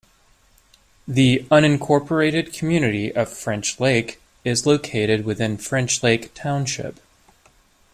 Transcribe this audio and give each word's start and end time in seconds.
The 1.07 1.45
unincorporated 1.51 2.57
community 2.57 3.11
of 3.13 3.31
French 3.31 3.79
Lake 3.79 4.19
is 4.43 4.65
located 4.65 5.25
within 5.25 5.57
French 5.59 6.01
Lake 6.01 6.33
Township. 6.33 6.99